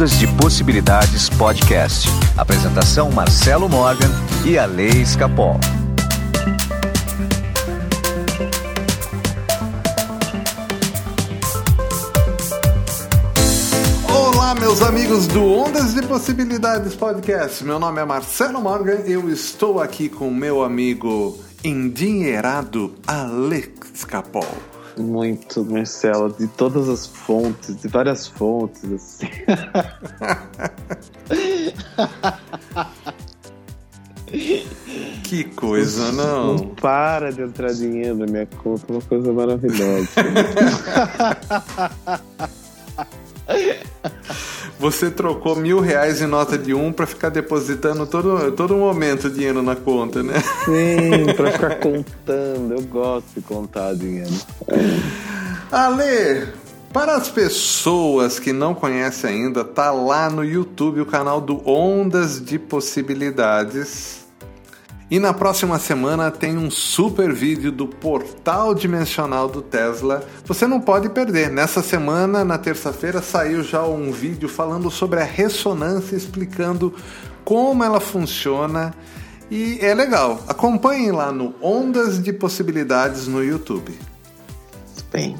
[0.00, 2.08] Ondas de Possibilidades Podcast.
[2.34, 4.08] Apresentação Marcelo Morgan
[4.46, 5.60] e a Lei Escapol.
[14.08, 17.62] Olá, meus amigos do Ondas de Possibilidades Podcast.
[17.62, 19.02] Meu nome é Marcelo Morgan.
[19.04, 24.69] Eu estou aqui com meu amigo endinheirado Alex Capol.
[24.96, 29.28] Muito, Marcelo, de todas as fontes, de várias fontes, assim.
[35.24, 36.56] Que coisa, não?
[36.56, 40.10] Não para de entrar dinheiro na minha conta, uma coisa maravilhosa.
[44.80, 49.62] Você trocou mil reais em nota de um para ficar depositando todo, todo momento dinheiro
[49.62, 50.42] na conta, né?
[50.64, 52.72] Sim, para ficar contando.
[52.72, 54.32] Eu gosto de contar dinheiro.
[55.70, 56.48] Ale,
[56.94, 62.42] para as pessoas que não conhecem ainda, tá lá no YouTube o canal do Ondas
[62.42, 64.24] de Possibilidades.
[65.10, 70.24] E na próxima semana tem um super vídeo do portal dimensional do Tesla.
[70.44, 71.50] Você não pode perder.
[71.50, 76.94] Nessa semana, na terça-feira, saiu já um vídeo falando sobre a ressonância, explicando
[77.44, 78.94] como ela funciona.
[79.50, 80.44] E é legal.
[80.46, 83.92] Acompanhem lá no Ondas de Possibilidades no YouTube.
[85.12, 85.36] Bem,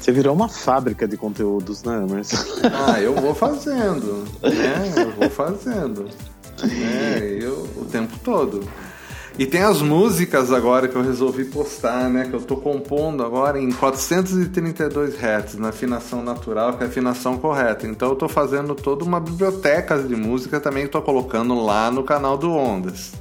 [0.00, 2.44] você virou uma fábrica de conteúdos, né, Marcelo?
[2.88, 4.92] Ah, eu vou fazendo, né?
[4.96, 6.08] Eu vou fazendo.
[6.64, 8.66] É, eu o tempo todo.
[9.38, 12.26] E tem as músicas agora que eu resolvi postar, né?
[12.28, 17.38] Que eu tô compondo agora em 432 Hz, na afinação natural, que é a afinação
[17.38, 17.86] correta.
[17.86, 22.02] Então eu tô fazendo toda uma biblioteca de música também que tô colocando lá no
[22.02, 23.12] canal do Ondas.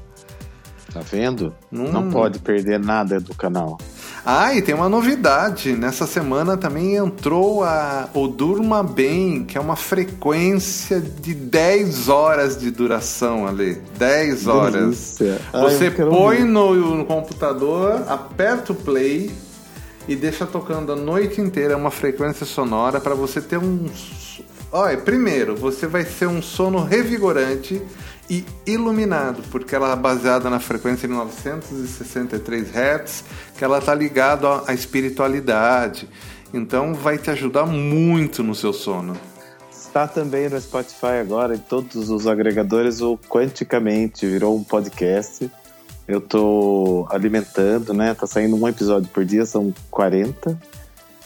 [0.91, 1.53] Tá vendo?
[1.71, 1.89] Hum.
[1.91, 3.77] Não pode perder nada do canal.
[4.25, 5.73] Ah, e tem uma novidade.
[5.73, 12.57] Nessa semana também entrou a o Durma Bem, que é uma frequência de 10 horas
[12.57, 13.81] de duração ali.
[13.97, 15.17] 10 horas.
[15.53, 19.31] Ai, Você põe no, no computador, aperta o play
[20.07, 23.85] e deixa tocando a noite inteira uma frequência sonora para você ter um.
[24.71, 27.81] Olha, primeiro, você vai ter um sono revigorante
[28.29, 33.23] e iluminado, porque ela é baseada na frequência de 963 Hz,
[33.57, 36.07] que ela tá ligada à- espiritualidade.
[36.53, 39.15] Então vai te ajudar muito no seu sono.
[39.71, 45.49] Está também no Spotify agora, em todos os agregadores, o Quanticamente, virou um podcast.
[46.07, 48.13] Eu tô alimentando, né?
[48.13, 50.59] Tá saindo um episódio por dia, são 40.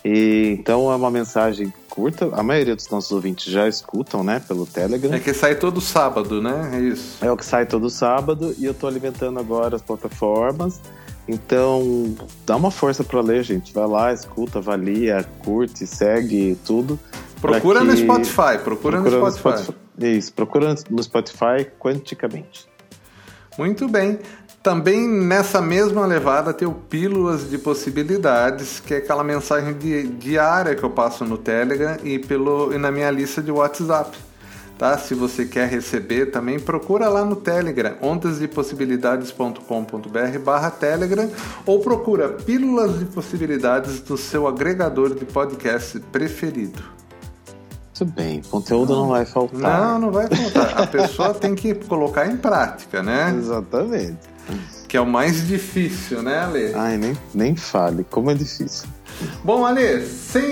[0.03, 2.30] E então é uma mensagem curta.
[2.34, 4.42] A maioria dos nossos ouvintes já escutam, né?
[4.48, 5.14] Pelo Telegram.
[5.14, 6.72] É que sai todo sábado, né?
[6.74, 7.24] É isso.
[7.24, 10.80] É o que sai todo sábado e eu tô alimentando agora as plataformas.
[11.28, 12.16] Então,
[12.46, 13.74] dá uma força para ler, gente.
[13.74, 17.00] Vai lá, escuta, avalia, curte, segue tudo.
[17.40, 19.74] Procura Pra no que- Spotify, procura, no Spotify.
[20.00, 22.68] Isso, procura no Spotify quanticamente.
[23.58, 24.20] Muito bem.
[24.63, 30.74] Também nessa mesma levada tem o Pílulas de Possibilidades, que é aquela mensagem di- diária
[30.74, 34.18] que eu passo no Telegram e, pelo, e na minha lista de WhatsApp.
[34.78, 34.97] Tá?
[34.97, 41.30] Se você quer receber também, procura lá no Telegram, ondasdepossibilidades.com.br barra Telegram
[41.66, 46.81] ou procura Pílulas de Possibilidades no seu agregador de podcast preferido.
[48.00, 49.81] Muito bem, conteúdo não vai faltar.
[49.81, 50.81] Não, não vai faltar.
[50.81, 53.34] A pessoa tem que colocar em prática, né?
[53.38, 54.32] Exatamente.
[54.88, 56.74] Que é o mais difícil, né, Ale?
[56.76, 58.88] Ai, nem, nem fale, como é difícil.
[59.44, 60.44] Bom, Ale, sem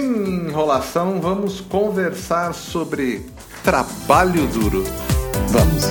[0.48, 3.26] enrolação, vamos conversar sobre
[3.64, 4.84] trabalho duro.
[5.50, 5.86] Vamos.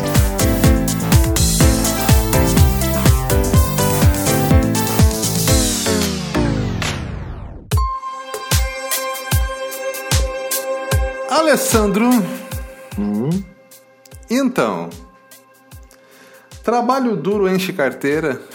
[11.28, 12.09] Alessandro,
[12.99, 13.31] Hum,
[14.28, 14.91] então,
[16.70, 18.38] trabalho duro enche carteira?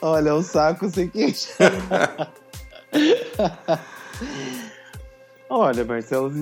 [0.00, 1.48] Olha, o saco sem queijo.
[5.50, 6.32] Olha, Marcelo,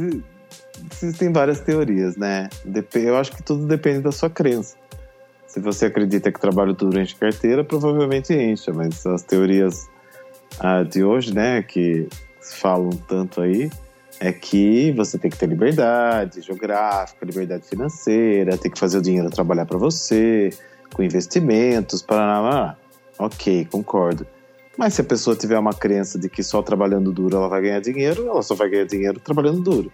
[0.93, 2.49] existem várias teorias, né?
[2.95, 4.77] Eu acho que tudo depende da sua crença.
[5.49, 9.89] Se você acredita que trabalho duro enche carteira, provavelmente enche, mas as teorias
[10.61, 12.09] ah, de hoje, né, que
[12.41, 13.69] falam tanto aí,
[14.21, 19.31] é que você tem que ter liberdade geográfica, liberdade financeira, tem que fazer o dinheiro
[19.31, 20.51] trabalhar para você,
[20.93, 22.77] com investimentos, para
[23.19, 24.27] Ok, concordo.
[24.79, 27.81] Mas se a pessoa tiver uma crença de que só trabalhando duro ela vai ganhar
[27.81, 29.93] dinheiro, ela só vai ganhar dinheiro trabalhando duro.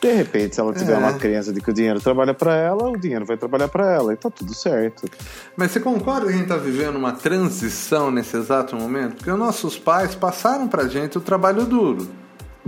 [0.00, 0.96] De repente, se ela tiver É.
[0.98, 4.12] uma crença de que o dinheiro trabalha para ela, o dinheiro vai trabalhar para ela
[4.12, 5.08] e tá tudo certo.
[5.56, 9.16] Mas você concorda que a gente está vivendo uma transição nesse exato momento?
[9.16, 12.06] Porque os nossos pais passaram pra gente o trabalho duro.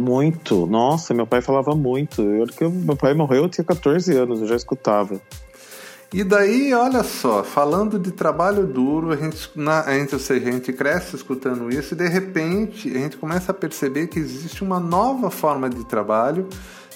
[0.00, 0.66] Muito.
[0.66, 2.22] Nossa, meu pai falava muito.
[2.22, 5.20] Eu, que meu pai morreu, eu tinha 14 anos, eu já escutava.
[6.12, 10.48] E daí, olha só, falando de trabalho duro, a gente, na, a gente, ou seja,
[10.48, 14.64] a gente cresce escutando isso e de repente a gente começa a perceber que existe
[14.64, 16.48] uma nova forma de trabalho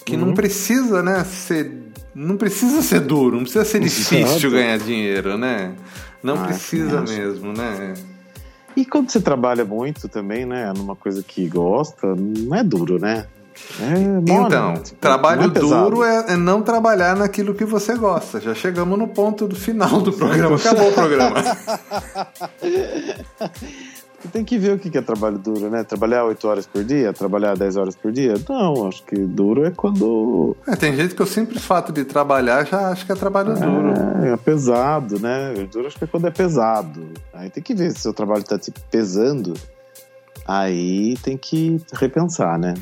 [0.04, 0.26] que Uhum.
[0.26, 1.70] não precisa, né, ser.
[2.14, 4.50] Não precisa ser duro, não precisa ser difícil Exato.
[4.50, 5.74] ganhar dinheiro, né?
[6.22, 7.12] Não Ah, precisa acho.
[7.12, 7.94] mesmo, né?
[8.76, 13.26] E quando você trabalha muito também, né, numa coisa que gosta, não é duro, né?
[13.80, 18.40] É mole, Então, tipo, trabalho é duro é, é não trabalhar naquilo que você gosta.
[18.40, 20.56] Já chegamos no ponto do final do programa.
[20.56, 21.36] Acabou o programa.
[24.32, 25.84] Tem que ver o que é trabalho duro, né?
[25.84, 28.34] Trabalhar 8 horas por dia, trabalhar 10 horas por dia?
[28.48, 32.66] Não, acho que duro é quando É, tem gente que o simples fato de trabalhar
[32.66, 33.92] já acha que é trabalho duro.
[34.22, 35.54] é, é pesado, né?
[35.70, 37.08] Duro acho que é quando é pesado.
[37.32, 39.54] Aí tem que ver se o seu trabalho tá te pesando.
[40.46, 42.74] Aí tem que repensar, né?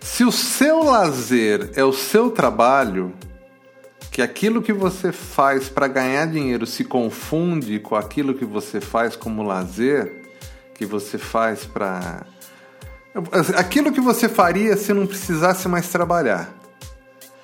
[0.00, 3.12] Se o seu lazer é o seu trabalho,
[4.10, 9.14] que aquilo que você faz para ganhar dinheiro se confunde com aquilo que você faz
[9.14, 10.19] como lazer,
[10.80, 12.24] que você faz para
[13.54, 16.48] aquilo que você faria se não precisasse mais trabalhar.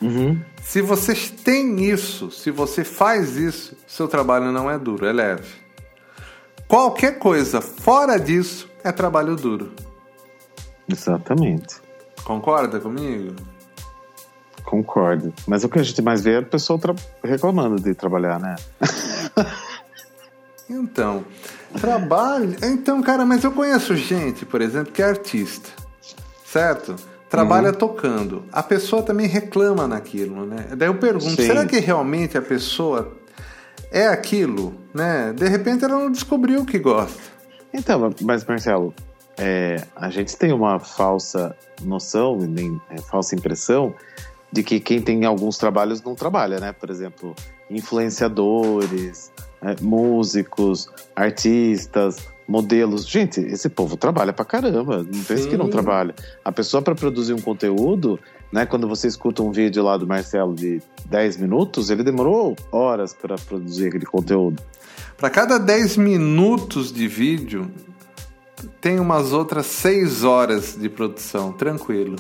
[0.01, 0.41] Uhum.
[0.63, 5.55] Se você tem isso, se você faz isso, seu trabalho não é duro, é leve.
[6.67, 9.71] Qualquer coisa fora disso é trabalho duro.
[10.89, 11.77] Exatamente.
[12.25, 13.37] Concorda comigo?
[14.65, 15.35] Concordo.
[15.47, 16.81] Mas o que a gente mais vê é o pessoal
[17.23, 18.57] reclamando de trabalhar, né?
[20.69, 21.25] Então,
[21.81, 22.57] trabalho.
[22.63, 25.69] Então, cara, mas eu conheço gente, por exemplo, que é artista,
[26.45, 26.97] certo?
[27.31, 28.45] Trabalha tocando.
[28.53, 30.69] A pessoa também reclama naquilo, né?
[30.77, 31.47] Daí eu pergunto: Sim.
[31.47, 33.17] será que realmente a pessoa
[33.91, 35.33] é aquilo, né?
[35.33, 37.21] De repente ela não descobriu o que gosta.
[37.73, 38.95] Então, mas Marcelo,
[39.37, 43.95] é, a gente tem uma falsa noção, nem é, falsa impressão
[44.51, 46.73] de que quem tem alguns trabalhos não trabalha, né?
[46.73, 47.35] Por exemplo,
[47.71, 49.31] influenciadores,
[49.63, 53.07] é, músicos, artistas, modelos.
[53.07, 55.03] Gente, esse povo trabalha pra caramba.
[55.03, 56.15] Não pense que não trabalha.
[56.45, 58.19] A pessoa para produzir um conteúdo,
[58.53, 58.67] né?
[58.67, 63.37] Quando você escuta um vídeo lá do Marcelo de 10 minutos, ele demorou horas para
[63.37, 64.63] produzir aquele conteúdo.
[65.17, 67.71] Para cada 10 minutos de vídeo,
[68.81, 72.17] tem umas outras 6 horas de produção, tranquilo.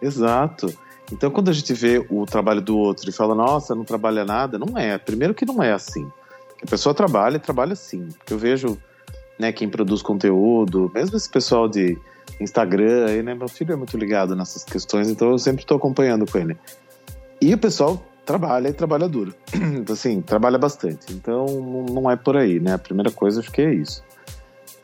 [0.00, 0.72] Exato.
[1.12, 4.58] Então, quando a gente vê o trabalho do outro e fala, nossa, não trabalha nada,
[4.58, 4.98] não é.
[4.98, 6.06] Primeiro que não é assim.
[6.62, 8.08] A pessoa trabalha e trabalha sim.
[8.30, 8.78] Eu vejo
[9.38, 11.98] né, quem produz conteúdo, mesmo esse pessoal de
[12.40, 16.30] Instagram, aí, né, meu filho é muito ligado nessas questões, então eu sempre estou acompanhando
[16.30, 16.56] com ele.
[17.40, 19.34] E o pessoal trabalha e trabalha duro.
[19.76, 21.12] Então, assim, trabalha bastante.
[21.12, 22.74] Então, não- não é por aí, né?
[22.74, 24.02] A primeira coisa, acho que é isso.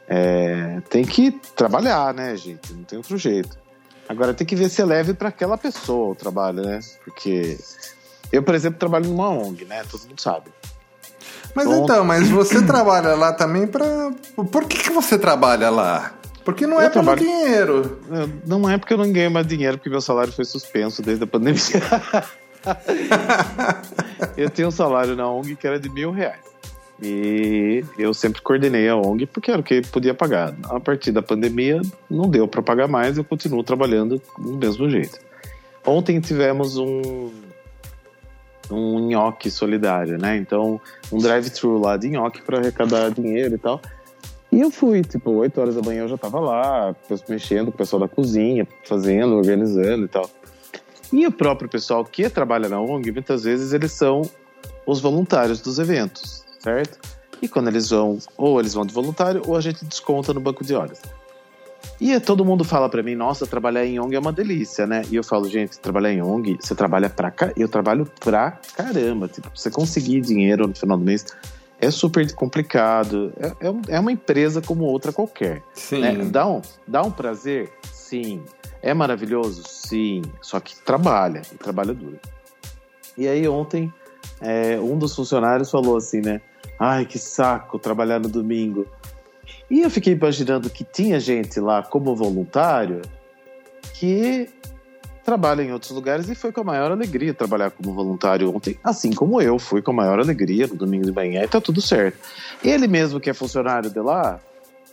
[0.06, 2.72] É, tem que trabalhar, né, gente?
[2.72, 3.58] Não tem outro jeito.
[4.08, 6.80] Agora tem que ver se é leve para aquela pessoa o trabalho, né?
[7.04, 7.58] Porque
[8.30, 9.82] eu, por exemplo, trabalho numa ONG, né?
[9.90, 10.50] Todo mundo sabe.
[11.54, 11.84] Mas Bom.
[11.84, 14.10] então, mas você trabalha lá também para.
[14.50, 16.12] Por que, que você trabalha lá?
[16.44, 17.98] Porque não Eu é pelo trabalho- dinheiro.
[18.10, 21.24] Eu- Não é porque eu não ganho mais dinheiro, porque meu salário foi suspenso desde
[21.24, 21.60] a pandemia.
[24.36, 26.40] eu tenho um salário na ONG que era de mil reais.
[27.00, 30.54] E eu sempre coordenei a ONG porque era o que podia pagar.
[30.70, 35.18] A partir da pandemia, não deu para pagar mais, eu continuo trabalhando do mesmo jeito.
[35.84, 37.30] Ontem tivemos um
[38.72, 40.36] um nhoque solidário, né?
[40.36, 40.80] Então,
[41.12, 43.80] um drive-thru lá de nhoque para arrecadar dinheiro e tal.
[44.50, 46.94] E eu fui, tipo, 8 horas da manhã eu já tava lá,
[47.28, 50.28] mexendo com o pessoal da cozinha, fazendo, organizando e tal.
[51.12, 54.22] E o próprio pessoal que trabalha na ONG, muitas vezes eles são
[54.86, 56.98] os voluntários dos eventos, certo?
[57.40, 60.64] E quando eles vão, ou eles vão de voluntário, ou a gente desconta no banco
[60.64, 61.00] de horas.
[62.04, 65.02] E todo mundo fala pra mim, nossa, trabalhar em ONG é uma delícia, né?
[65.08, 69.28] E eu falo, gente, trabalhar em ONG, você trabalha pra cá, eu trabalho pra caramba.
[69.28, 71.24] Tipo, você conseguir dinheiro no final do mês
[71.80, 73.32] é super complicado.
[73.38, 75.62] É, é é uma empresa como outra qualquer.
[75.74, 76.00] Sim.
[76.00, 76.12] né?
[76.24, 77.72] Dá, um, dá um prazer?
[77.92, 78.42] Sim.
[78.82, 79.62] É maravilhoso?
[79.64, 80.22] Sim.
[80.40, 82.18] Só que trabalha, e trabalha duro.
[83.16, 83.94] E aí ontem,
[84.40, 86.40] é, um dos funcionários falou assim, né?
[86.80, 88.88] Ai, que saco trabalhar no domingo.
[89.72, 93.00] E eu fiquei imaginando que tinha gente lá como voluntário
[93.94, 94.46] que
[95.24, 99.14] trabalha em outros lugares e foi com a maior alegria trabalhar como voluntário ontem, assim
[99.14, 102.18] como eu fui com a maior alegria no domingo de manhã e tá tudo certo.
[102.62, 104.38] Ele mesmo que é funcionário de lá,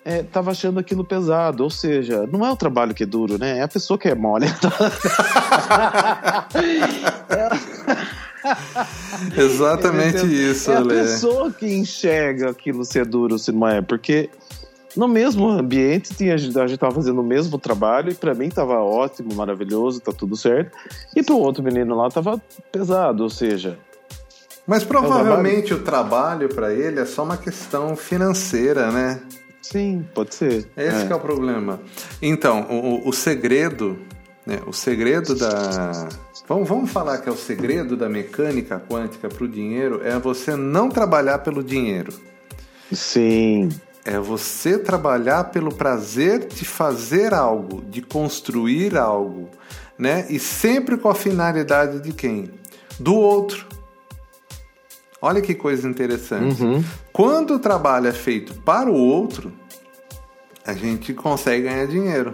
[0.06, 1.62] é, tava achando aquilo pesado.
[1.62, 3.58] Ou seja, não é o trabalho que é duro, né?
[3.58, 4.46] É a pessoa que é mole.
[9.38, 11.02] Exatamente isso, É a Lê.
[11.02, 13.82] pessoa que enxerga aquilo ser duro, se não é.
[13.82, 14.30] Porque
[15.00, 18.74] no mesmo ambiente tinha, a gente tava fazendo o mesmo trabalho e para mim tava
[18.80, 20.72] ótimo, maravilhoso, tá tudo certo.
[21.16, 22.40] E pro outro menino lá tava
[22.72, 23.80] pesado, ou seja,
[24.68, 29.22] Mas provavelmente o trabalho para ele é só uma questão financeira, né?
[29.62, 30.68] sim, pode ser.
[30.76, 31.08] Esse É.
[31.08, 31.80] que é o problema.
[32.22, 32.76] Então, o,
[33.06, 33.98] o- o segredo,
[34.46, 36.10] né, o segredo da.
[36.48, 40.56] Vamos, vamos falar que é o segredo da mecânica quântica para o dinheiro é você
[40.56, 42.12] não trabalhar pelo dinheiro.
[42.92, 43.70] Sim,
[44.06, 49.50] É você trabalhar pelo prazer de fazer algo, de construir algo,
[49.98, 50.26] né?
[50.30, 52.52] E sempre com a finalidade de quem?
[53.00, 53.68] Do outro.
[55.22, 56.64] Olha que coisa interessante.
[56.64, 56.84] Uhum.
[57.12, 59.52] Quando o trabalho é feito para o outro,
[60.66, 62.34] a gente consegue ganhar dinheiro.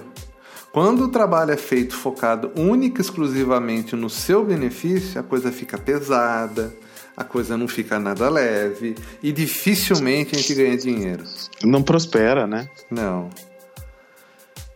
[0.72, 5.78] Quando o trabalho é feito focado única e exclusivamente no seu benefício, a coisa fica
[5.78, 6.76] pesada,
[7.18, 11.24] a coisa não fica nada leve e dificilmente a gente ganha dinheiro.
[11.64, 12.68] não prospera, né?
[12.92, 13.30] Não.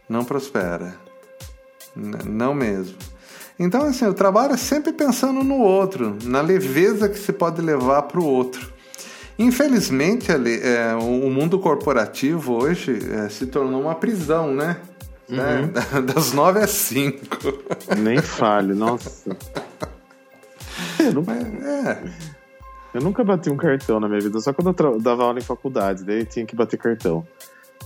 [0.08, 0.96] Não prospera.
[1.96, 2.96] N- não mesmo.
[3.60, 8.04] Então, assim, o trabalho é sempre pensando no outro, na leveza que se pode levar
[8.04, 8.72] para o outro.
[9.38, 14.78] Infelizmente, Ale, é, o mundo corporativo hoje é, se tornou uma prisão, né?
[15.28, 15.70] Né?
[16.14, 17.38] Das nove às cinco.
[17.98, 19.36] Nem falhe, nossa.
[21.00, 22.04] Eu nunca, É,
[22.94, 26.04] eu nunca bati um cartão na minha vida, só quando eu dava aula em faculdade,
[26.04, 27.26] daí tinha que bater cartão.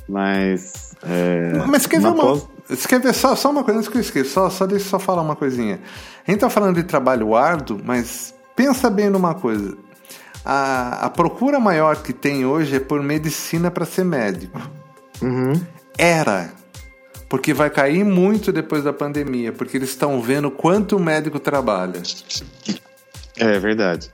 [0.08, 0.96] Mas.
[1.03, 4.01] É, Mas quer ver, uma, pós- quer ver só, só uma coisa antes que eu
[4.01, 5.79] esqueço, só, só deixa eu só falar uma coisinha.
[6.27, 9.77] A gente tá falando de trabalho árduo, mas pensa bem numa coisa.
[10.43, 14.60] A, a procura maior que tem hoje é por medicina para ser médico.
[15.22, 15.53] Uhum.
[15.98, 16.51] Era.
[17.29, 22.01] Porque vai cair muito depois da pandemia, porque eles estão vendo quanto o médico trabalha.
[23.38, 24.12] É verdade.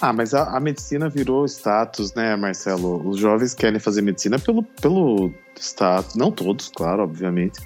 [0.00, 3.06] Ah, mas a, a medicina virou status, né, Marcelo?
[3.08, 6.14] Os jovens querem fazer medicina pelo, pelo status.
[6.16, 7.60] Não todos, claro, obviamente.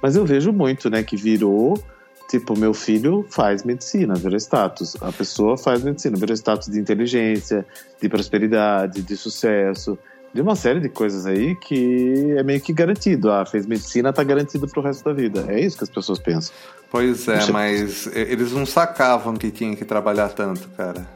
[0.00, 1.82] Mas eu vejo muito, né, que virou.
[2.28, 4.96] Tipo, meu filho faz medicina, virou status.
[5.00, 7.66] A pessoa faz medicina, virou status de inteligência,
[8.00, 9.98] de prosperidade, de sucesso,
[10.34, 13.30] de uma série de coisas aí que é meio que garantido.
[13.30, 15.44] Ah, fez medicina, tá garantido pro resto da vida.
[15.48, 16.52] É isso que as pessoas pensam.
[16.90, 21.06] Pois é, mas eles não sacavam que tinha que trabalhar tanto, cara.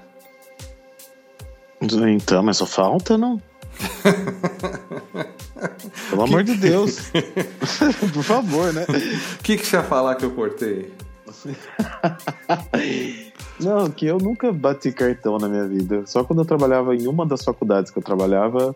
[1.81, 3.43] Então, mas só falta, não?
[6.11, 7.11] Pelo amor de Deus.
[8.15, 8.87] Por favor, né?
[8.89, 10.93] O que, que você ia falar que eu cortei?
[13.61, 16.05] Não, que eu nunca bati cartão na minha vida.
[16.07, 18.75] Só quando eu trabalhava em uma das faculdades que eu trabalhava,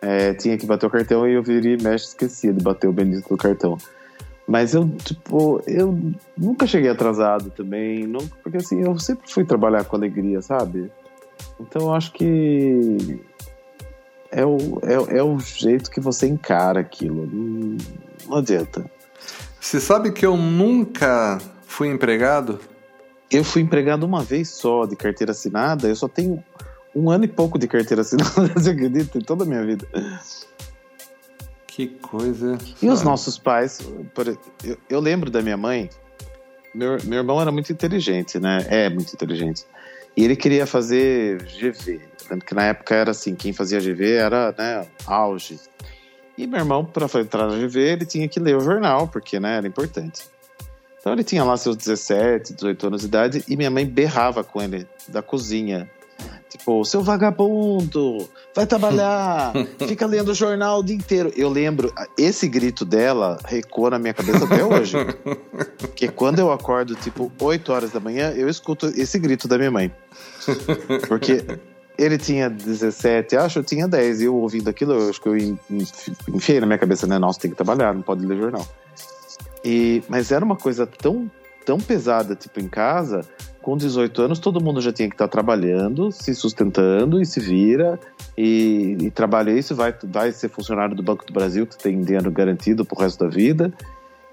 [0.00, 3.28] é, tinha que bater o cartão e eu virei mexe esquecia de bater o bendito
[3.28, 3.76] do cartão.
[4.46, 5.98] Mas eu, tipo, eu
[6.36, 10.90] nunca cheguei atrasado também, nunca, porque assim, eu sempre fui trabalhar com alegria, sabe?
[11.60, 13.20] Então eu acho que
[14.30, 17.26] é o, é, é o jeito que você encara aquilo.
[17.26, 17.76] Não,
[18.26, 18.90] não adianta.
[19.60, 22.58] Você sabe que eu nunca fui empregado?
[23.30, 26.42] Eu fui empregado uma vez só de carteira assinada, eu só tenho
[26.98, 29.18] um ano e pouco de carteira assinada, você acredita?
[29.18, 29.86] Em toda a minha vida.
[31.66, 32.58] Que coisa.
[32.82, 33.80] E os nossos pais,
[34.14, 35.88] por- eu, eu lembro da minha mãe,
[36.74, 38.66] meu, meu irmão era muito inteligente, né?
[38.68, 39.64] É muito inteligente.
[40.16, 42.00] E ele queria fazer GV.
[42.28, 45.58] Lembro que na época era assim, quem fazia GV era, né, auge.
[46.36, 49.56] E meu irmão, para entrar na GV, ele tinha que ler o jornal, porque, né,
[49.58, 50.24] era importante.
[51.00, 54.60] Então ele tinha lá seus 17, 18 anos de idade e minha mãe berrava com
[54.60, 55.88] ele da cozinha.
[56.48, 59.52] Tipo, seu vagabundo, vai trabalhar,
[59.86, 61.30] fica lendo o jornal o dia inteiro.
[61.36, 64.96] Eu lembro, esse grito dela recuou na minha cabeça até hoje.
[65.78, 69.70] Porque quando eu acordo, tipo, 8 horas da manhã, eu escuto esse grito da minha
[69.70, 69.92] mãe.
[71.06, 71.44] Porque
[71.98, 74.20] ele tinha 17, acho, eu tinha 10.
[74.20, 77.18] E eu ouvindo aquilo, eu acho que eu en- enfi- enfiei na minha cabeça, né?
[77.18, 78.66] Nossa, tem que trabalhar, não pode ler jornal.
[79.64, 81.30] E, mas era uma coisa tão,
[81.66, 83.20] tão pesada, tipo, em casa,
[83.68, 88.00] com 18 anos, todo mundo já tinha que estar trabalhando, se sustentando e se vira.
[88.34, 92.30] E, e trabalha isso, vai, vai ser funcionário do Banco do Brasil, que tem dinheiro
[92.30, 93.70] garantido pro resto da vida.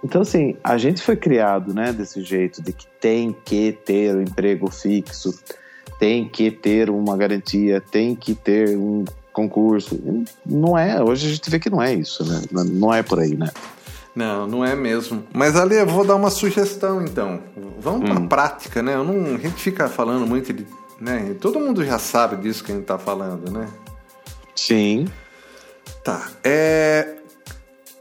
[0.02, 4.22] Então, assim, a gente foi criado, né, desse jeito, de que tem que ter um
[4.22, 5.38] emprego fixo,
[6.00, 10.00] tem que ter uma garantia, tem que ter um concurso.
[10.46, 12.42] Não é, hoje a gente vê que não é isso, né?
[12.72, 13.52] Não é por aí, né?
[14.16, 15.24] Não, não é mesmo.
[15.34, 17.42] Mas ali eu vou dar uma sugestão então.
[17.80, 18.14] Vamos Hum.
[18.28, 18.96] pra prática, né?
[18.96, 20.66] Eu não, a gente fica falando muito de.
[21.02, 21.36] Né?
[21.42, 23.68] Todo mundo já sabe disso que a gente tá falando, né?
[24.56, 25.08] Sim.
[26.04, 26.30] Tá.
[26.44, 27.16] É...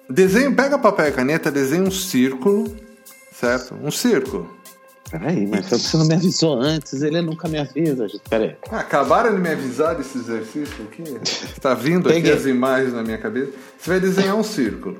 [0.08, 2.72] Desenho, pega papel e caneta, desenha um círculo,
[3.32, 3.74] certo?
[3.82, 4.54] Um círculo.
[5.10, 8.06] Peraí, mas você não me avisou antes, ele nunca me avisa.
[8.28, 8.56] Peraí.
[8.70, 11.02] Ah, acabaram de me avisar desse exercício aqui?
[11.22, 13.52] Está vindo aqui as imagens na minha cabeça.
[13.78, 14.98] Você vai desenhar um círculo.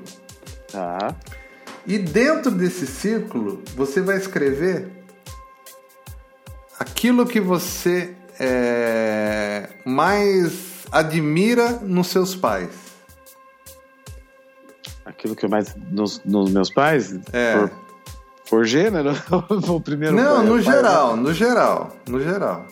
[0.75, 1.15] Tá.
[1.87, 4.89] E dentro desse círculo, você vai escrever
[6.79, 12.71] aquilo que você é, mais admira nos seus pais.
[15.05, 15.75] Aquilo que eu mais.
[15.91, 17.17] Nos, nos meus pais?
[17.31, 17.57] É.
[17.57, 17.71] Por,
[18.49, 19.11] por gênero?
[19.69, 22.65] o primeiro Não, pai- no pai- geral, no geral, no geral.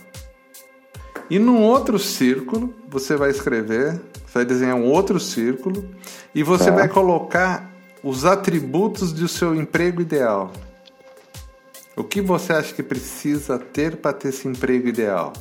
[1.29, 3.93] E num outro círculo, você vai escrever,
[4.25, 5.88] você vai desenhar um outro círculo
[6.36, 6.72] e você Tá.
[6.72, 7.72] vai colocar
[8.03, 10.51] os atributos do seu emprego ideal.
[11.95, 15.31] O que você acha que precisa ter para ter esse emprego ideal?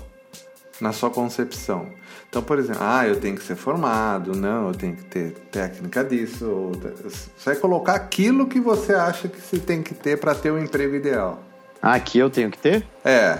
[0.80, 1.90] Na sua concepção.
[2.28, 6.02] Então, por exemplo, ah, eu tenho que ser formado, não, eu tenho que ter técnica
[6.04, 6.48] disso.
[6.48, 6.72] Ou...
[6.72, 10.58] Você vai colocar aquilo que você acha que você tem que ter para ter o
[10.58, 11.42] emprego ideal.
[11.80, 12.86] Ah, aqui eu tenho que ter?
[13.04, 13.38] É,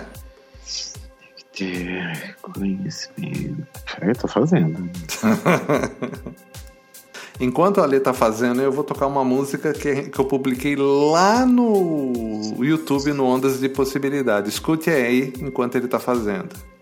[1.53, 3.67] Ter conhecimento.
[3.93, 4.89] Peraí, tô fazendo.
[7.39, 11.45] Enquanto a Lê tá fazendo, eu vou tocar uma música que, que eu publiquei lá
[11.45, 14.49] no YouTube, no Ondas de Possibilidade.
[14.49, 16.72] Escute aí enquanto ele tá fazendo.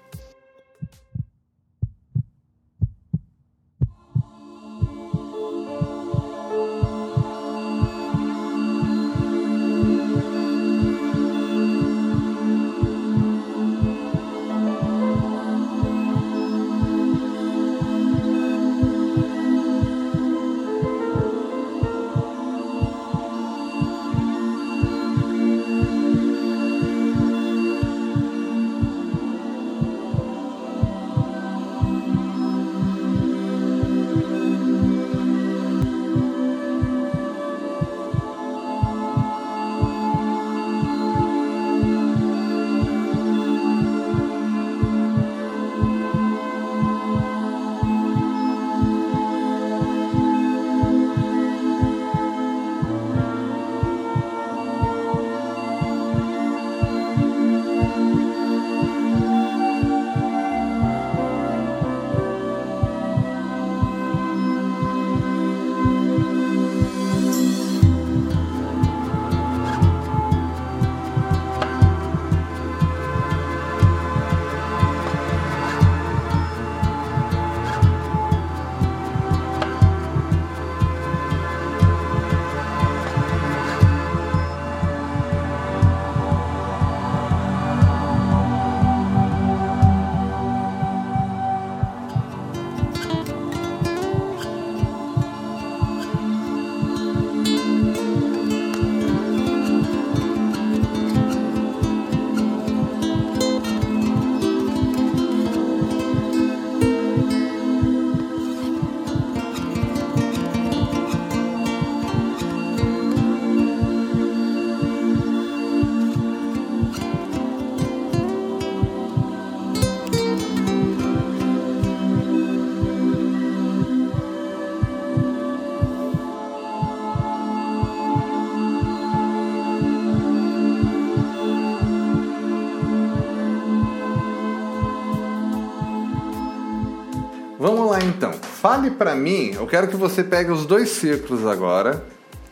[138.61, 142.05] Fale pra mim, eu quero que você pegue os dois círculos agora.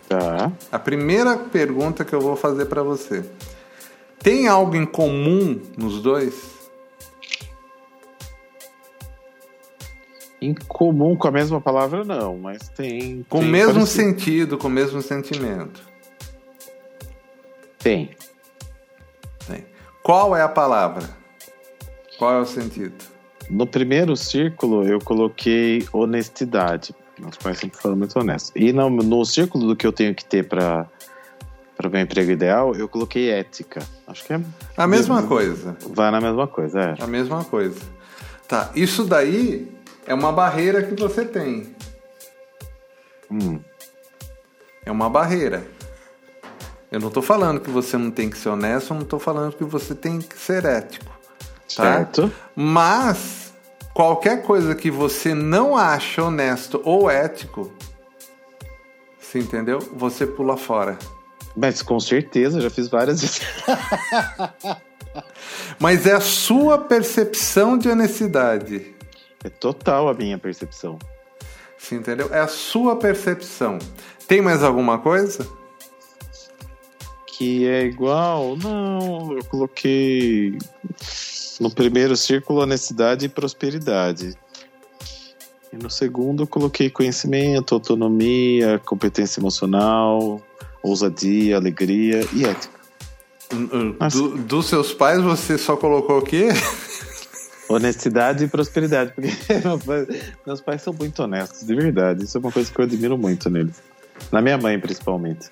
[0.08, 0.52] Tá.
[0.72, 3.24] A primeira pergunta que eu vou fazer pra você.
[4.18, 6.34] Tem algo em comum nos dois?
[10.42, 13.24] Em comum com a mesma palavra, não, mas tem.
[13.30, 14.02] Com o mesmo parecido.
[14.02, 15.80] sentido, com o mesmo sentimento.
[17.78, 18.10] Tem.
[19.48, 19.64] Tem.
[20.02, 21.08] Qual é a palavra?
[22.18, 23.19] Qual é o sentido?
[23.50, 26.94] No primeiro círculo, eu coloquei honestidade.
[27.18, 28.52] Meus pais sempre foram muito honestos.
[28.56, 30.88] E no, no círculo do que eu tenho que ter para
[31.80, 33.82] para o meu emprego ideal, eu coloquei ética.
[34.06, 34.42] Acho que é.
[34.76, 35.78] A mesma coisa.
[35.92, 36.96] Vai na mesma coisa, é.
[37.02, 37.80] A mesma coisa.
[38.50, 39.72] Tá, isso daí
[40.06, 41.74] é uma barreira que você tem.
[43.32, 43.62] Hum.
[44.86, 45.66] É uma barreira.
[46.92, 49.54] Eu não tô falando que você não tem que ser honesto, eu não tô falando
[49.54, 51.19] que você tem que ser ético.
[51.76, 51.84] Tá?
[51.84, 52.32] Certo.
[52.56, 53.54] Mas
[53.94, 57.72] qualquer coisa que você não acha honesto ou ético,
[59.20, 59.80] você entendeu?
[59.96, 60.98] Você pula fora.
[61.56, 63.42] Mas com certeza, já fiz várias vezes.
[65.80, 68.96] Mas é a sua percepção de honestidade.
[69.44, 70.98] É total a minha percepção.
[71.78, 72.30] Você entendeu?
[72.34, 73.80] É a sua percepção.
[74.28, 75.48] Tem mais alguma coisa?
[77.28, 78.56] Que é igual?
[78.58, 80.58] Não, eu coloquei
[81.60, 84.38] no primeiro círculo honestidade e prosperidade.
[85.72, 90.42] E no segundo coloquei conhecimento, autonomia, competência emocional,
[90.82, 92.80] ousadia, alegria e ética.
[94.12, 96.50] Do, dos seus pais você só colocou o quê?
[97.68, 99.30] Honestidade e prosperidade, porque
[99.64, 100.08] meus pais,
[100.46, 102.24] meus pais são muito honestos, de verdade.
[102.24, 103.76] Isso é uma coisa que eu admiro muito neles.
[104.32, 105.50] Na minha mãe, principalmente.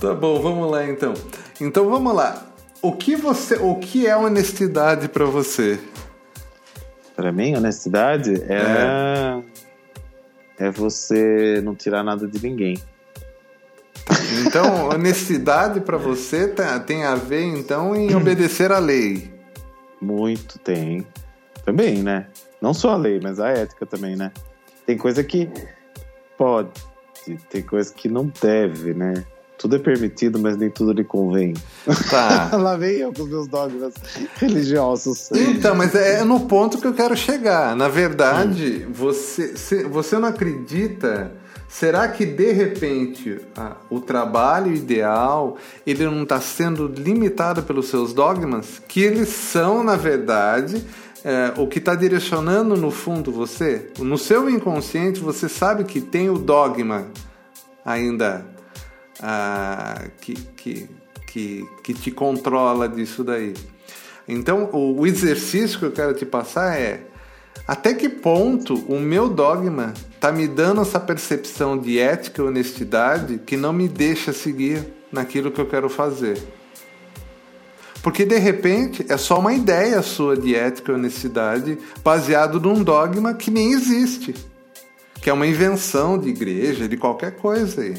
[0.00, 1.12] Tá bom, vamos lá então.
[1.60, 2.53] Então vamos lá.
[2.84, 5.80] O que você, o que é honestidade para você?
[7.16, 9.40] Para mim, honestidade é...
[9.40, 9.54] é
[10.58, 12.78] é você não tirar nada de ninguém.
[14.46, 19.32] Então, honestidade para você tá, tem a ver então em obedecer à lei.
[20.00, 21.06] Muito tem.
[21.64, 22.28] Também, né?
[22.60, 24.30] Não só a lei, mas a ética também, né?
[24.84, 25.48] Tem coisa que
[26.36, 26.70] pode,
[27.48, 29.24] tem coisa que não deve, né?
[29.64, 31.54] Tudo é permitido, mas nem tudo lhe convém.
[32.10, 32.50] Tá.
[32.54, 33.94] Lá vem eu com os meus dogmas
[34.36, 35.30] religiosos.
[35.32, 37.74] Então, mas é no ponto que eu quero chegar.
[37.74, 41.32] Na verdade, você, você não acredita.
[41.66, 43.40] Será que de repente
[43.88, 48.82] o trabalho ideal ele não está sendo limitado pelos seus dogmas?
[48.86, 50.84] Que eles são, na verdade,
[51.24, 56.28] é, o que está direcionando no fundo você, no seu inconsciente, você sabe que tem
[56.28, 57.06] o dogma
[57.82, 58.52] ainda
[60.20, 60.88] que, que,
[61.26, 63.54] que, que te controla disso daí.
[64.26, 67.00] Então, o, o exercício que eu quero te passar é
[67.66, 73.38] até que ponto o meu dogma está me dando essa percepção de ética e honestidade
[73.38, 76.38] que não me deixa seguir naquilo que eu quero fazer.
[78.02, 83.32] Porque de repente é só uma ideia sua de ética e honestidade baseado num dogma
[83.32, 84.34] que nem existe.
[85.22, 87.94] Que é uma invenção de igreja, de qualquer coisa aí.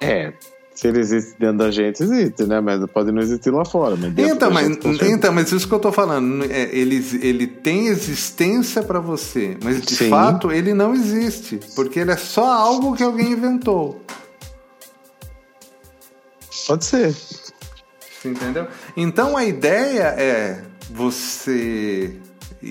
[0.00, 0.32] É,
[0.74, 2.60] se ele existe dentro da gente, existe, né?
[2.60, 3.96] Mas pode não existir lá fora.
[3.96, 4.66] Mas então, mas,
[5.02, 9.82] então, mas isso que eu tô falando, é, ele, ele tem existência para você, mas
[9.82, 10.08] de Sim.
[10.08, 14.00] fato ele não existe, porque ele é só algo que alguém inventou.
[16.66, 17.14] Pode ser.
[18.24, 18.66] Entendeu?
[18.96, 22.16] Então a ideia é você
[22.62, 22.68] e,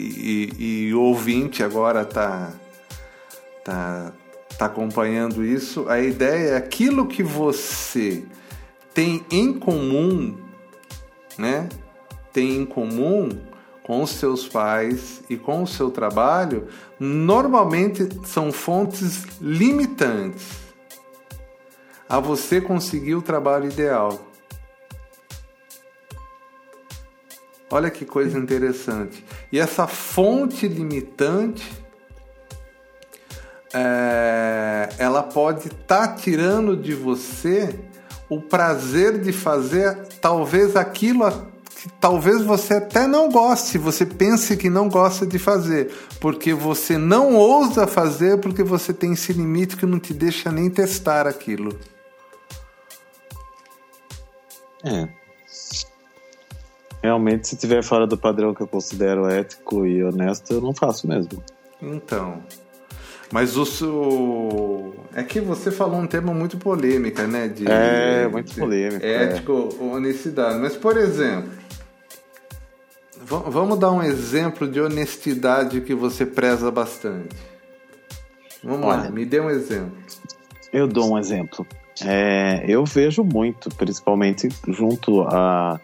[0.58, 2.52] e, e o ouvinte agora tá,
[3.64, 4.12] tá,
[4.60, 5.88] tá acompanhando isso.
[5.88, 8.26] A ideia é aquilo que você
[8.94, 10.38] tem em comum,
[11.38, 11.70] né?
[12.34, 13.30] Tem em comum
[13.82, 16.68] com os seus pais e com o seu trabalho,
[17.00, 20.60] normalmente são fontes limitantes
[22.08, 24.20] a você conseguir o trabalho ideal.
[27.72, 29.24] Olha que coisa interessante.
[29.52, 31.66] E essa fonte limitante,
[33.74, 37.78] é, ela pode estar tá tirando de você
[38.30, 41.30] o prazer de fazer talvez aquilo
[41.76, 46.98] que talvez você até não goste, você pense que não gosta de fazer, porque você
[46.98, 51.78] não ousa fazer porque você tem esse limite que não te deixa nem testar aquilo.
[54.84, 55.08] É,
[57.02, 61.08] Realmente, se tiver fora do padrão que eu considero ético e honesto, eu não faço
[61.08, 61.42] mesmo.
[61.82, 62.44] Então.
[63.32, 64.96] Mas o seu...
[65.14, 67.48] É que você falou um tema muito polêmico, né?
[67.48, 69.06] De, é, muito polêmico.
[69.06, 69.84] Ético, é.
[69.84, 70.60] honestidade.
[70.60, 71.52] Mas, por exemplo,
[73.20, 77.36] vamos dar um exemplo de honestidade que você preza bastante.
[78.64, 79.98] Vamos Olha, lá, me dê um exemplo.
[80.72, 81.66] Eu dou um exemplo.
[82.06, 85.80] É, eu vejo muito, principalmente junto a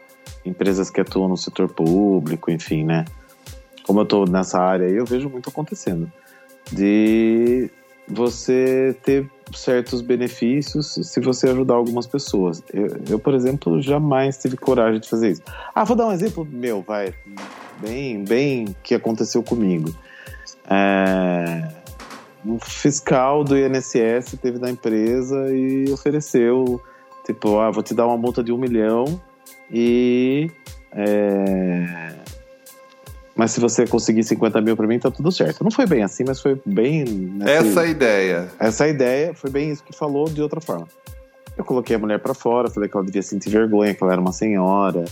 [0.46, 3.06] empresas que atuam no setor público, enfim, né?
[3.84, 6.12] Como eu estou nessa área aí, eu vejo muito acontecendo.
[6.72, 7.70] De
[8.08, 12.64] você ter certos benefícios se você ajudar algumas pessoas.
[12.74, 15.42] Eu, eu, por exemplo, jamais tive coragem de fazer isso.
[15.74, 17.14] Ah, vou dar um exemplo meu, vai.
[17.80, 19.94] Bem, bem que aconteceu comigo.
[20.70, 21.68] É,
[22.46, 26.82] um fiscal do INSS teve na empresa e ofereceu,
[27.26, 29.20] tipo, ah, vou te dar uma multa de um milhão
[29.72, 30.50] e.
[30.92, 32.16] É...
[33.36, 35.64] Mas se você conseguir 50 mil para mim, tá tudo certo.
[35.64, 37.04] Não foi bem assim, mas foi bem.
[37.04, 37.52] Nesse...
[37.52, 38.48] Essa ideia.
[38.58, 40.88] Essa ideia foi bem isso que falou de outra forma.
[41.58, 44.22] Eu coloquei a mulher para fora, falei que ela devia sentir vergonha, que ela era
[44.22, 45.06] uma senhora,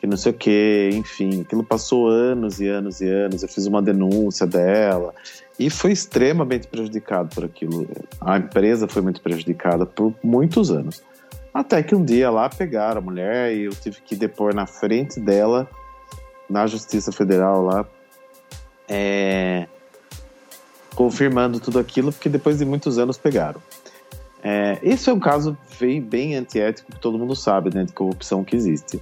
[0.00, 1.42] que não sei o que, enfim.
[1.42, 3.42] Aquilo passou anos e anos e anos.
[3.42, 5.14] Eu fiz uma denúncia dela
[5.58, 7.86] e foi extremamente prejudicado por aquilo.
[8.22, 11.02] A empresa foi muito prejudicada por muitos anos.
[11.52, 15.20] Até que um dia lá pegaram a mulher e eu tive que depor na frente
[15.20, 15.68] dela,
[16.50, 17.86] na Justiça Federal lá,
[18.88, 19.66] é,
[20.94, 23.62] confirmando tudo aquilo, porque depois de muitos anos pegaram.
[24.42, 28.42] É, esse é um caso bem, bem antiético, que todo mundo sabe, né, de corrupção
[28.42, 29.00] que existe.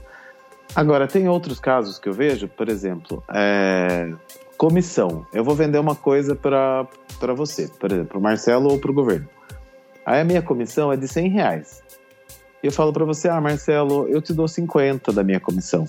[0.74, 4.12] Agora, tem outros casos que eu vejo, por exemplo, é,
[4.56, 5.26] comissão.
[5.32, 6.86] Eu vou vender uma coisa para
[7.34, 9.28] você, por exemplo, para o Marcelo ou para o governo.
[10.04, 11.82] Aí a minha comissão é de 100 reais.
[12.62, 15.86] Eu falo para você, ah, Marcelo, eu te dou 50 da minha comissão.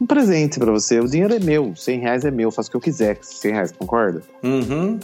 [0.00, 2.76] Um presente para você, o dinheiro é meu, 100 reais é meu, faço o que
[2.76, 4.22] eu quiser com 100 reais, concorda?
[4.42, 4.98] Uhum.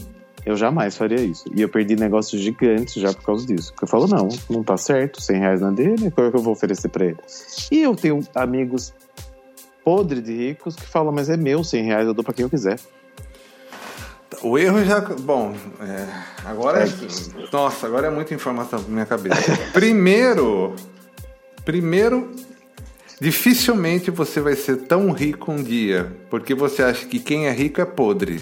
[0.44, 1.44] Eu jamais faria isso.
[1.54, 3.72] E eu perdi negócios gigantes já por causa disso.
[3.72, 6.42] Porque eu falo, não, não tá certo, 100 reais na dele, qual é que eu
[6.42, 7.18] vou oferecer para ele?
[7.70, 8.94] E eu tenho amigos
[9.84, 12.50] podre de ricos que falam, mas é meu 100 reais, eu dou para quem eu
[12.50, 12.78] quiser.
[14.42, 15.00] O erro já.
[15.00, 16.06] Bom, é,
[16.44, 16.88] agora é.
[17.52, 19.56] Nossa, agora é muita informação na minha cabeça.
[19.72, 20.74] Primeiro.
[21.64, 22.30] Primeiro,
[23.20, 27.80] dificilmente você vai ser tão rico um dia, porque você acha que quem é rico
[27.80, 28.40] é podre.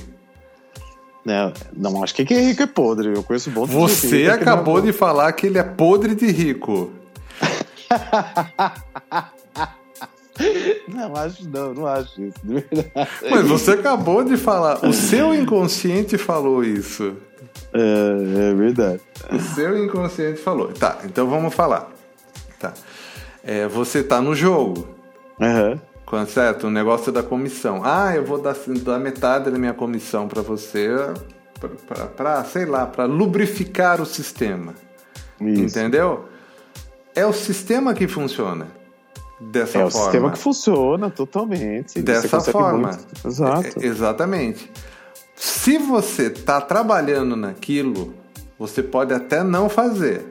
[1.24, 3.14] Não, não acho que quem é rico é podre.
[3.14, 6.92] Eu conheço bom Você acabou de falar que ele é podre de rico.
[10.88, 13.08] Não, acho não, não acho isso, de verdade.
[13.30, 17.16] Mas você acabou de falar, o seu inconsciente falou isso.
[17.72, 19.00] É, é verdade.
[19.32, 20.72] O seu inconsciente falou.
[20.72, 21.88] Tá, então vamos falar.
[22.58, 22.74] Tá.
[23.44, 24.88] É, você tá no jogo.
[25.40, 25.78] Uhum.
[26.26, 26.68] Certo?
[26.68, 27.82] O negócio da comissão.
[27.84, 30.88] Ah, eu vou dar, dar metade da minha comissão para você,
[32.16, 34.74] para, sei lá, para lubrificar o sistema.
[35.40, 35.78] Isso.
[35.78, 36.26] Entendeu?
[37.14, 38.68] É o sistema que funciona
[39.40, 39.82] dessa é forma.
[39.82, 42.00] É o sistema que funciona totalmente.
[42.00, 42.88] Dessa forma.
[42.88, 43.26] Muito...
[43.26, 43.80] Exato.
[43.80, 44.70] É, exatamente.
[45.34, 48.14] Se você está trabalhando naquilo,
[48.58, 50.24] você pode até não fazer.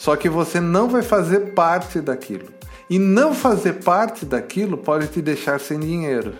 [0.00, 2.46] Só que você não vai fazer parte daquilo.
[2.88, 6.32] E não fazer parte daquilo pode te deixar sem dinheiro.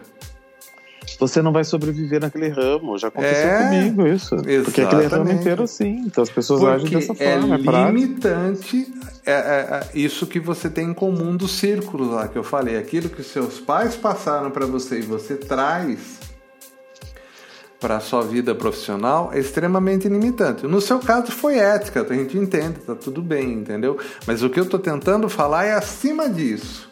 [1.19, 2.97] Você não vai sobreviver naquele ramo.
[2.97, 4.35] Já aconteceu é, comigo isso.
[4.37, 4.65] Exatamente.
[4.65, 6.05] Porque aquele ramo inteiro assim.
[6.07, 7.55] Então as pessoas Porque agem dessa forma.
[7.55, 8.95] É, é limitante
[9.27, 12.79] é, é, é, isso que você tem em comum dos círculos lá que eu falei.
[12.79, 16.20] Aquilo que seus pais passaram para você e você traz
[17.81, 20.67] para a sua vida profissional é extremamente limitante.
[20.67, 23.99] No seu caso foi ética, a gente entende, tá tudo bem, entendeu?
[24.27, 26.89] Mas o que eu estou tentando falar é acima disso,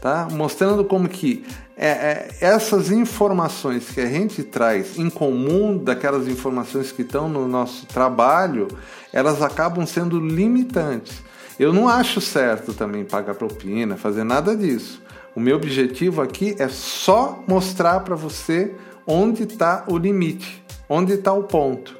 [0.00, 0.28] tá?
[0.30, 6.92] Mostrando como que é, é, essas informações que a gente traz em comum daquelas informações
[6.92, 8.68] que estão no nosso trabalho,
[9.12, 11.22] elas acabam sendo limitantes.
[11.58, 15.02] Eu não acho certo também pagar propina, fazer nada disso.
[15.34, 18.74] O meu objetivo aqui é só mostrar para você
[19.08, 21.96] onde está o limite, onde está o ponto.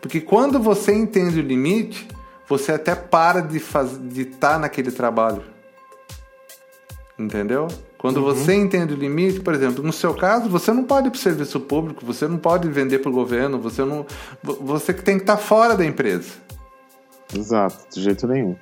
[0.00, 2.08] Porque quando você entende o limite,
[2.48, 5.42] você até para de estar tá naquele trabalho.
[7.18, 7.68] Entendeu?
[7.98, 8.24] Quando uhum.
[8.24, 11.20] você entende o limite, por exemplo, no seu caso, você não pode ir para o
[11.20, 14.06] serviço público, você não pode vender para o governo, você não,
[14.42, 16.30] você que tem que estar tá fora da empresa.
[17.34, 18.56] Exato, de jeito nenhum.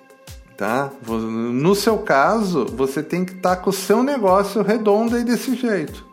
[0.57, 0.91] Tá?
[1.07, 5.55] No seu caso, você tem que estar tá com o seu negócio redondo aí desse
[5.55, 6.06] jeito.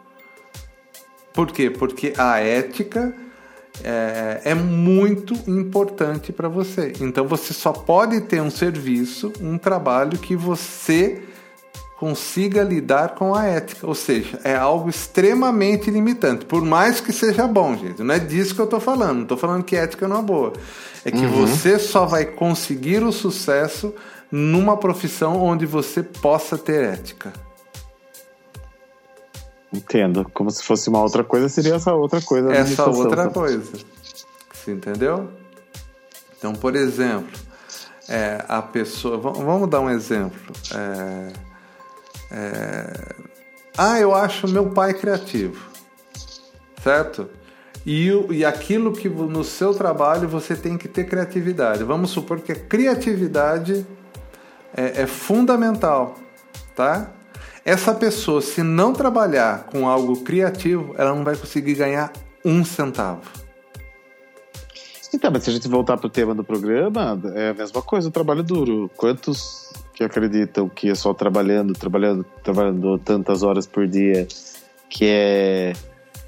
[1.34, 1.70] Por quê?
[1.70, 3.14] Porque a ética
[3.84, 6.94] é, é muito importante para você.
[7.00, 11.22] Então você só pode ter um serviço, um trabalho que você
[11.98, 13.88] consiga lidar com a ética.
[13.88, 16.46] Ou seja, é algo extremamente limitante.
[16.46, 18.04] Por mais que seja bom, gente.
[18.04, 19.16] Não é disso que eu estou falando.
[19.16, 20.54] Não estou falando que ética não é boa.
[21.06, 21.32] É que uhum.
[21.32, 23.94] você só vai conseguir o sucesso
[24.32, 27.32] numa profissão onde você possa ter ética.
[29.74, 30.30] Entendo.
[30.34, 32.54] Como se fosse uma outra coisa, seria essa outra coisa.
[32.54, 33.72] Essa outra coisa.
[34.54, 35.30] Você entendeu?
[36.38, 37.40] Então, por exemplo,
[38.08, 39.18] é, a pessoa.
[39.18, 40.40] Vamos dar um exemplo.
[40.74, 41.34] É,
[42.32, 43.16] é,
[43.78, 45.70] ah, eu acho meu pai criativo.
[46.84, 47.30] Certo?
[47.86, 51.84] E, e aquilo que no seu trabalho você tem que ter criatividade.
[51.84, 53.86] Vamos supor que a criatividade
[54.76, 56.16] é, é fundamental,
[56.76, 57.12] tá?
[57.66, 62.12] Essa pessoa, se não trabalhar com algo criativo, ela não vai conseguir ganhar
[62.44, 63.22] um centavo.
[65.14, 68.10] Então, mas se a gente voltar para o tema do programa, é a mesma coisa,
[68.10, 68.90] o trabalho duro.
[68.98, 74.28] Quantos que acreditam que é só trabalhando, trabalhando, trabalhando tantas horas por dia
[74.90, 75.74] que é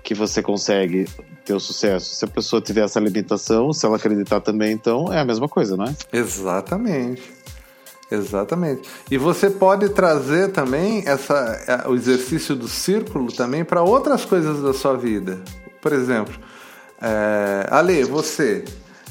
[0.04, 1.06] que você consegue
[1.44, 2.16] ter o sucesso?
[2.16, 5.76] Se a pessoa tiver essa limitação, se ela acreditar também, então é a mesma coisa,
[5.76, 5.96] não é?
[6.14, 7.24] Exatamente.
[8.12, 8.88] Exatamente.
[9.10, 11.34] E você pode trazer também essa,
[11.68, 15.40] é, o exercício do círculo também para outras coisas da sua vida.
[15.82, 16.34] Por exemplo,
[17.02, 18.64] é, Ale, você,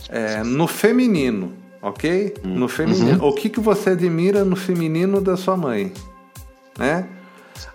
[0.09, 1.53] é, no feminino,
[1.83, 2.35] ok?
[2.45, 2.55] Hum.
[2.59, 3.21] No feminino.
[3.23, 3.29] Uhum.
[3.29, 5.93] O que, que você admira no feminino da sua mãe?
[6.79, 7.07] Né?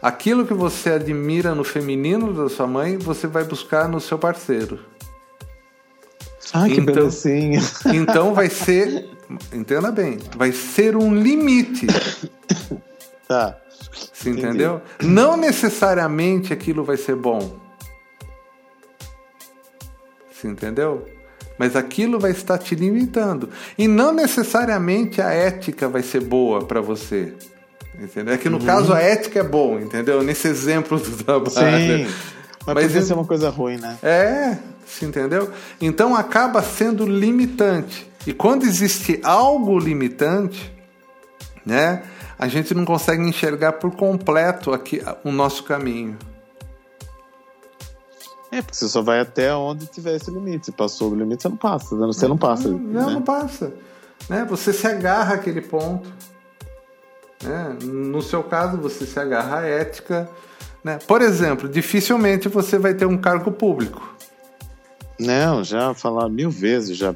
[0.01, 4.79] Aquilo que você admira no feminino da sua mãe, você vai buscar no seu parceiro.
[6.53, 7.61] Ah, que Então- belezinha.
[7.93, 9.07] Então vai ser,
[9.53, 11.87] entenda bem, vai ser um limite.
[13.27, 13.55] Tá.
[14.11, 14.81] Você entendeu?
[14.99, 17.59] Não necessariamente aquilo vai ser bom.
[20.31, 21.05] Você entendeu?
[21.55, 23.49] Mas aquilo vai estar te limitando.
[23.77, 27.35] E não necessariamente a ética vai ser boa para você.
[27.99, 28.33] Entendeu?
[28.33, 30.23] É que no caso a ética é bom, entendeu?
[30.23, 31.51] Nesse exemplo do trabalho.
[31.51, 32.07] Sim.
[32.65, 33.97] Mas, Mas podia ser uma coisa ruim, né?
[34.01, 35.51] É, você entendeu?
[35.79, 38.08] Então acaba sendo limitante.
[38.29, 40.71] E quando existe algo limitante,
[41.65, 42.03] né,
[42.37, 46.15] a gente não consegue enxergar por completo aqui o nosso caminho.
[48.51, 50.67] É, porque você só vai até onde tiver esse limite.
[50.67, 51.95] Se passou o limite, você não passa.
[51.95, 52.05] né?
[52.05, 52.67] Você não passa.
[52.67, 53.13] Não, não, né?
[53.13, 53.73] não passa.
[54.29, 54.45] Né?
[54.47, 56.07] Você se agarra àquele ponto.
[57.43, 57.77] né?
[57.81, 60.29] No seu caso, você se agarra à ética.
[60.83, 60.99] Né?
[61.07, 64.07] Por exemplo, dificilmente você vai ter um cargo público.
[65.19, 67.15] Não, já falaram mil vezes, já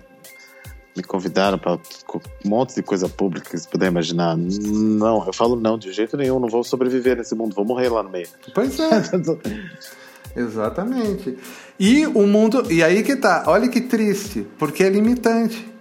[0.95, 4.37] me convidaram para um monte de coisa pública que você puder imaginar.
[4.37, 8.03] Não, eu falo não, de jeito nenhum, não vou sobreviver nesse mundo, vou morrer lá
[8.03, 8.27] no meio.
[8.53, 9.01] Pois é.
[10.35, 11.37] Exatamente.
[11.79, 12.71] E o mundo.
[12.71, 13.43] E aí que tá.
[13.47, 14.47] Olha que triste.
[14.57, 15.71] Porque é limitante.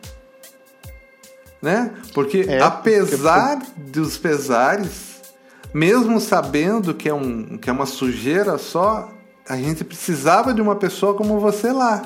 [1.61, 1.93] Né?
[2.13, 5.21] Porque É, apesar dos pesares,
[5.73, 9.11] mesmo sabendo que é, um, que é uma sujeira só,
[9.49, 12.03] a gente precisava de uma pessoa como você lá.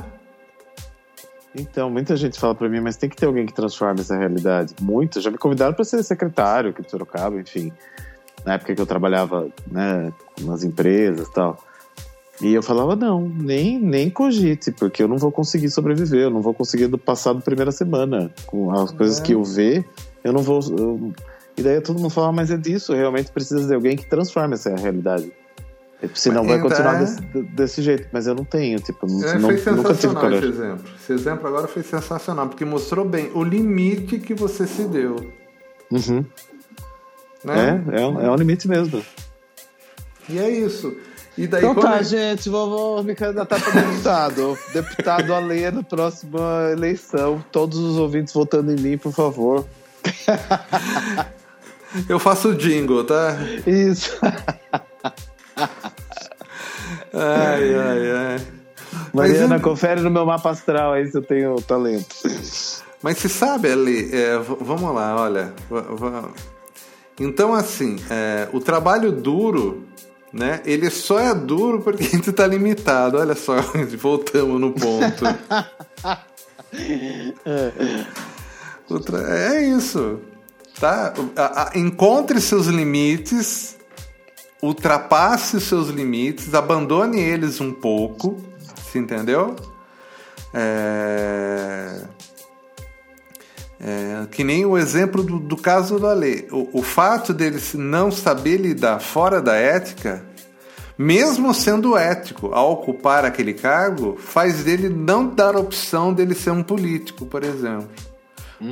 [1.58, 4.74] Então, muita gente fala para mim, mas tem que ter alguém que transforme essa realidade.
[4.80, 7.72] Muitos já me convidaram para ser secretário aqui de Sorocaba, enfim.
[8.44, 11.58] Na época que eu trabalhava né, nas empresas e tal.
[12.42, 16.42] E eu falava, não, nem, nem cogite, porque eu não vou conseguir sobreviver, eu não
[16.42, 18.30] vou conseguir do passar da primeira semana.
[18.46, 19.22] Com as coisas É.
[19.22, 19.84] que eu ver,
[20.22, 20.60] eu não vou.
[20.78, 21.12] eu-
[21.56, 24.76] E daí todo mundo fala, mas é disso, realmente precisa de alguém que transforme essa
[24.76, 25.32] realidade.
[26.14, 29.38] Senão Mas vai continuar é- desse, desse jeito, mas eu não tenho, tipo, não, É,
[29.38, 30.06] não- foi nunca tive sensacional esse
[30.40, 30.48] coragem.
[30.50, 30.84] exemplo.
[31.00, 35.32] Esse exemplo agora foi sensacional, porque mostrou bem o limite que você se deu.
[35.90, 36.24] Uhum.
[37.42, 37.82] Né?
[37.92, 39.02] É, é um, é um limite mesmo.
[40.28, 40.94] E é isso.
[41.38, 44.58] E daí Então tá, gente, vou, vou me candidatar para deputado.
[44.72, 47.44] deputado a ler na próxima eleição.
[47.52, 49.66] Todos os ouvintes votando em mim, por favor.
[52.08, 53.36] Eu faço o jingle, tá?
[53.66, 54.18] Isso.
[57.16, 58.46] Ai, ai, ai.
[59.12, 62.14] Mas, Mariana, eu- confere no meu mapa astral aí se eu tenho talento.
[63.02, 65.52] mas se sabe, Ali, é, vamos lá, olha.
[67.18, 69.84] Então, assim, é, o trabalho duro,
[70.32, 70.60] né?
[70.66, 73.18] Ele só é duro porque a gente tá limitado.
[73.18, 73.54] Olha só,
[73.98, 75.24] voltamos no ponto.
[79.28, 80.20] É isso.
[80.78, 81.12] Tá?
[81.74, 83.75] Encontre seus limites,
[84.62, 88.36] ultrapasse os seus limites, abandone eles um pouco,
[88.90, 89.54] se entendeu?
[90.54, 92.02] É...
[93.80, 96.48] é, que nem o exemplo do, do caso do Ale.
[96.50, 100.24] O, o fato dele não saber lidar fora da ética,
[100.98, 106.62] mesmo sendo ético ao ocupar aquele cargo, faz dele não dar opção dele ser um
[106.62, 107.88] político, por exemplo.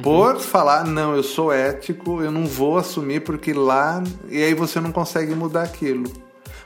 [0.03, 4.03] Por falar, não, eu sou ético, eu não vou assumir porque lá.
[4.29, 6.11] E aí você não consegue mudar aquilo.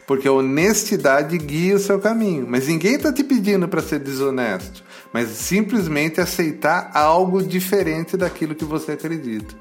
[0.06, 2.46] Porque a honestidade guia o seu caminho.
[2.48, 4.84] Mas ninguém está te pedindo para ser desonesto.
[5.12, 9.54] Mas simplesmente aceitar algo diferente daquilo que você acredita.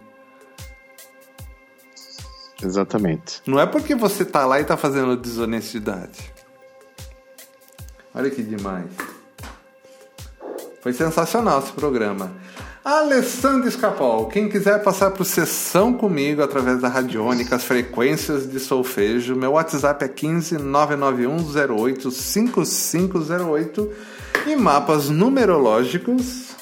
[2.63, 3.41] Exatamente.
[3.45, 6.33] Não é porque você tá lá e tá fazendo desonestidade.
[8.13, 8.89] Olha que demais.
[10.81, 12.31] Foi sensacional esse programa.
[12.87, 19.35] Alessandro Escapol, quem quiser passar por sessão comigo através da Radiônica, as frequências de solfejo,
[19.35, 23.91] meu WhatsApp é 15 99108 5508
[24.47, 26.55] e mapas numerológicos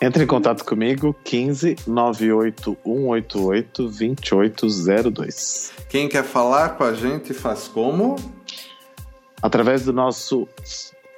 [0.00, 5.72] Entre em contato comigo, 15 98 188 2802.
[5.88, 8.14] Quem quer falar com a gente faz como?
[9.42, 10.46] Através do nosso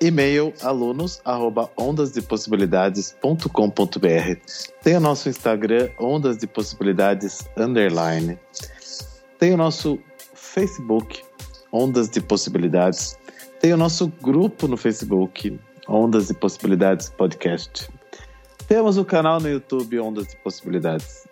[0.01, 4.41] e-mail alunos arroba ondasdepossibilidades.com.br
[4.83, 8.39] Tem o nosso Instagram Ondas de Possibilidades underline.
[9.39, 9.99] Tem o nosso
[10.35, 11.23] Facebook
[11.73, 13.19] Ondas de Possibilidades.
[13.61, 17.91] Tem o nosso grupo no Facebook Ondas de Possibilidades Podcast.
[18.69, 21.27] Temos o canal no YouTube Ondas de Possibilidades.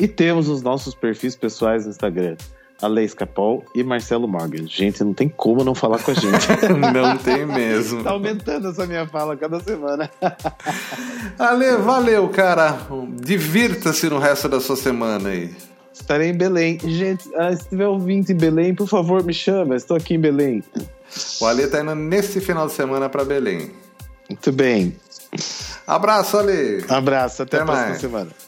[0.00, 2.36] E temos os nossos perfis pessoais no Instagram.
[2.80, 4.66] Ale Escapol e Marcelo Morgan.
[4.66, 6.46] Gente, não tem como não falar com a gente.
[6.94, 8.04] Não tem mesmo.
[8.04, 10.08] Tá aumentando essa minha fala cada semana.
[11.38, 12.78] Ale, valeu, cara.
[13.20, 15.50] Divirta-se no resto da sua semana aí.
[15.92, 16.78] Estarei em Belém.
[16.80, 19.74] Gente, ah, se tiver ouvinte em Belém, por favor, me chama.
[19.74, 20.62] Estou aqui em Belém.
[21.40, 23.72] O Ale tá indo nesse final de semana para Belém.
[24.28, 24.94] Muito bem.
[25.86, 26.84] Abraço, Ale.
[26.88, 28.00] Abraço, até, Até a próxima mais.
[28.00, 28.47] semana.